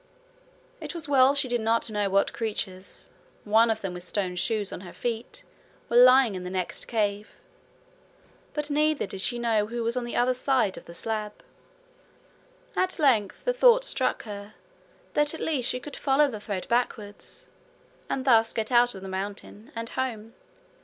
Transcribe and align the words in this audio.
It 0.79 0.95
was 0.95 1.07
well 1.07 1.35
she 1.35 1.47
did 1.47 1.61
not 1.61 1.91
know 1.91 2.09
what 2.09 2.33
creatures, 2.33 3.11
one 3.43 3.69
of 3.69 3.81
them 3.81 3.93
with 3.93 4.01
stone 4.01 4.35
shoes 4.35 4.73
on 4.73 4.81
her 4.81 4.93
feet, 4.93 5.43
were 5.89 5.95
lying 6.03 6.33
in 6.33 6.43
the 6.43 6.49
next 6.49 6.85
cave. 6.87 7.35
But 8.55 8.71
neither 8.71 9.05
did 9.05 9.21
she 9.21 9.37
know 9.37 9.67
who 9.67 9.83
was 9.83 9.95
on 9.95 10.03
the 10.03 10.15
other 10.15 10.33
side 10.33 10.75
of 10.75 10.85
the 10.85 10.95
slab. 10.95 11.43
At 12.75 12.97
length 12.97 13.45
the 13.45 13.53
thought 13.53 13.83
struck 13.83 14.23
her 14.23 14.55
that 15.13 15.35
at 15.35 15.39
least 15.39 15.69
she 15.69 15.79
could 15.79 15.95
follow 15.95 16.27
the 16.27 16.39
thread 16.39 16.67
backwards, 16.67 17.49
and 18.09 18.25
thus 18.25 18.53
get 18.53 18.71
out 18.71 18.95
of 18.95 19.03
the 19.03 19.07
mountain, 19.07 19.71
and 19.75 19.89
home. 19.89 20.33